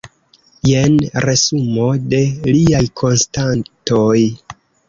Jen 0.69 0.95
resumo 1.25 1.85
de 2.15 2.23
liaj 2.57 2.83
konstatoj. 3.03 4.19